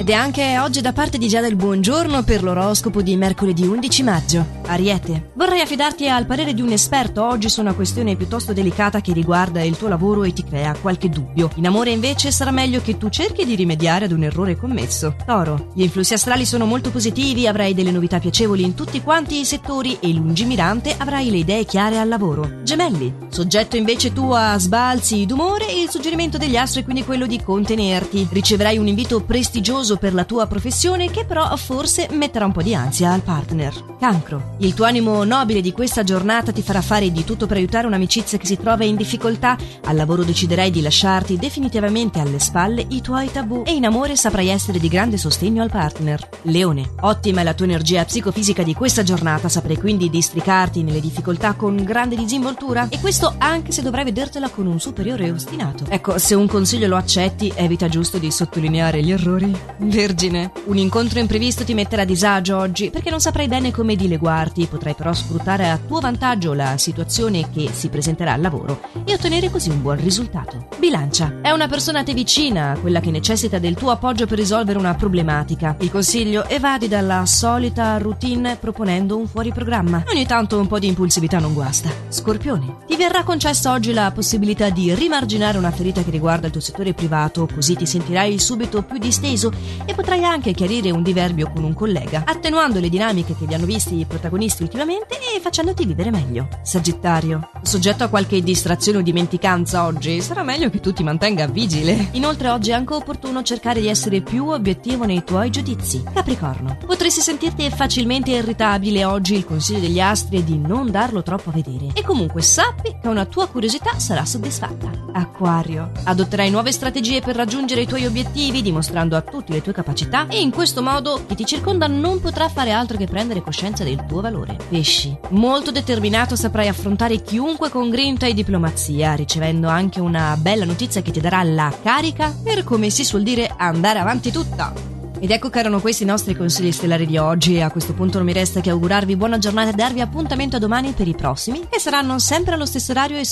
[0.00, 4.02] Ed è anche oggi da parte di Giada il buongiorno per l'oroscopo di mercoledì 11
[4.02, 4.46] maggio.
[4.64, 9.12] Ariete, vorrei affidarti al parere di un esperto oggi su una questione piuttosto delicata che
[9.12, 11.50] riguarda il tuo lavoro e ti crea qualche dubbio.
[11.56, 15.16] In amore invece sarà meglio che tu cerchi di rimediare ad un errore commesso.
[15.26, 19.44] Toro, gli influssi astrali sono molto positivi, avrai delle novità piacevoli in tutti quanti i
[19.44, 22.62] settori e lungimirante avrai le idee chiare al lavoro.
[22.62, 27.42] Gemelli, soggetto invece tu a sbalzi d'umore il suggerimento degli astri è quindi quello di
[27.42, 28.28] contenerti.
[28.30, 32.74] Riceverai un invito prestigioso per la tua professione che però forse metterà un po' di
[32.74, 33.96] ansia al partner.
[33.98, 34.54] Cancro.
[34.58, 38.38] Il tuo animo nobile di questa giornata ti farà fare di tutto per aiutare un'amicizia
[38.38, 39.56] che si trova in difficoltà.
[39.84, 44.48] Al lavoro deciderai di lasciarti definitivamente alle spalle i tuoi tabù e in amore saprai
[44.48, 46.28] essere di grande sostegno al partner.
[46.42, 46.90] Leone.
[47.00, 51.76] Ottima è la tua energia psicofisica di questa giornata, saprai quindi districarti nelle difficoltà con
[51.84, 55.84] grande disinvoltura e questo anche se dovrai vedertela con un superiore ostinato.
[55.88, 61.20] Ecco, se un consiglio lo accetti, evita giusto di sottolineare gli errori Vergine, un incontro
[61.20, 65.70] imprevisto ti metterà a disagio oggi perché non saprai bene come dileguarti, potrai però sfruttare
[65.70, 69.98] a tuo vantaggio la situazione che si presenterà al lavoro e ottenere così un buon
[69.98, 70.68] risultato.
[70.78, 74.78] Bilancia, è una persona a te vicina, quella che necessita del tuo appoggio per risolvere
[74.78, 75.74] una problematica.
[75.80, 80.04] Il consiglio evadi dalla solita routine proponendo un fuori programma.
[80.10, 81.90] Ogni tanto un po' di impulsività non guasta.
[82.08, 86.60] Scorpione, ti verrà concessa oggi la possibilità di rimarginare una ferita che riguarda il tuo
[86.60, 91.64] settore privato, così ti sentirai subito più disteso e potrai anche chiarire un diverbio con
[91.64, 96.10] un collega, attenuando le dinamiche che vi hanno visti i protagonisti ultimamente e facendoti vivere
[96.10, 96.48] meglio.
[96.62, 102.08] Sagittario, soggetto a qualche distrazione o dimenticanza oggi, sarà meglio che tu ti mantenga vigile.
[102.12, 106.02] Inoltre oggi è anche opportuno cercare di essere più obiettivo nei tuoi giudizi.
[106.12, 111.50] Capricorno, potresti sentirti facilmente irritabile oggi, il consiglio degli astri è di non darlo troppo
[111.50, 111.88] a vedere.
[111.94, 114.90] E comunque sappi che una tua curiosità sarà soddisfatta.
[115.12, 119.72] Acquario, adotterai nuove strategie per raggiungere i tuoi obiettivi, dimostrando a tutti le le tue
[119.72, 123.84] capacità e in questo modo chi ti circonda non potrà fare altro che prendere coscienza
[123.84, 124.56] del tuo valore.
[124.68, 131.02] Pesci, molto determinato saprai affrontare chiunque con grinta e diplomazia, ricevendo anche una bella notizia
[131.02, 134.90] che ti darà la carica per, come si suol dire, andare avanti tutta.
[135.22, 138.26] Ed ecco che erano questi i nostri consigli stellari di oggi a questo punto non
[138.26, 141.78] mi resta che augurarvi buona giornata e darvi appuntamento a domani per i prossimi, che
[141.78, 143.26] saranno sempre allo stesso orario e